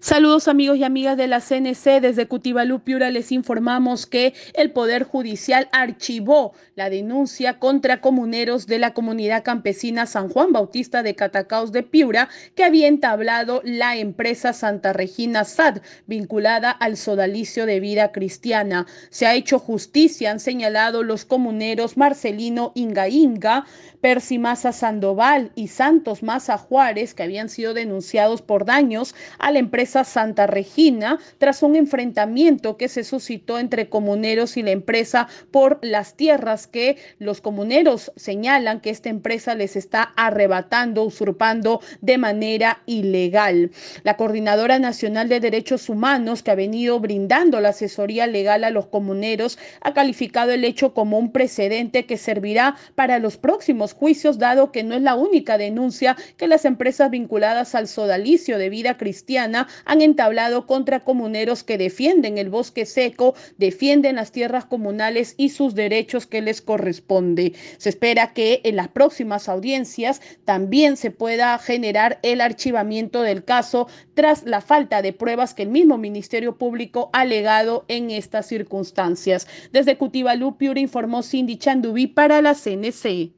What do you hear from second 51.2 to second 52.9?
precedente que servirá